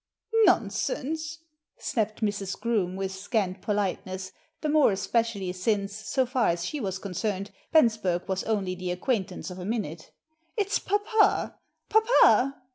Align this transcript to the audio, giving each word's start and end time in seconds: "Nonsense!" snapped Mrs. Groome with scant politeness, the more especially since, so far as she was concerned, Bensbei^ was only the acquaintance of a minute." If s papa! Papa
"Nonsense!" 0.45 1.37
snapped 1.77 2.23
Mrs. 2.23 2.59
Groome 2.59 2.95
with 2.95 3.11
scant 3.11 3.61
politeness, 3.61 4.31
the 4.61 4.67
more 4.69 4.91
especially 4.91 5.51
since, 5.53 5.93
so 5.95 6.25
far 6.25 6.47
as 6.47 6.65
she 6.65 6.79
was 6.79 6.97
concerned, 6.97 7.51
Bensbei^ 7.71 8.27
was 8.27 8.43
only 8.45 8.73
the 8.73 8.89
acquaintance 8.89 9.51
of 9.51 9.59
a 9.59 9.63
minute." 9.65 10.09
If 10.57 10.69
s 10.71 10.79
papa! 10.79 11.59
Papa 11.87 12.63